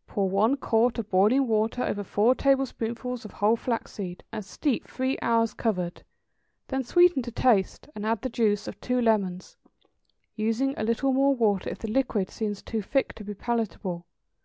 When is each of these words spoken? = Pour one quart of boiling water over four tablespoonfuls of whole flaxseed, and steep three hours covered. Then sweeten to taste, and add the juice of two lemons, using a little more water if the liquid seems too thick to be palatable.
= 0.00 0.06
Pour 0.08 0.28
one 0.28 0.56
quart 0.56 0.98
of 0.98 1.08
boiling 1.10 1.46
water 1.46 1.84
over 1.84 2.02
four 2.02 2.34
tablespoonfuls 2.34 3.24
of 3.24 3.30
whole 3.34 3.54
flaxseed, 3.54 4.24
and 4.32 4.44
steep 4.44 4.88
three 4.88 5.16
hours 5.22 5.54
covered. 5.54 6.02
Then 6.66 6.82
sweeten 6.82 7.22
to 7.22 7.30
taste, 7.30 7.88
and 7.94 8.04
add 8.04 8.22
the 8.22 8.28
juice 8.28 8.66
of 8.66 8.80
two 8.80 9.00
lemons, 9.00 9.56
using 10.34 10.74
a 10.76 10.82
little 10.82 11.12
more 11.12 11.36
water 11.36 11.70
if 11.70 11.78
the 11.78 11.86
liquid 11.88 12.30
seems 12.30 12.62
too 12.62 12.82
thick 12.82 13.12
to 13.12 13.22
be 13.22 13.34
palatable. 13.34 14.04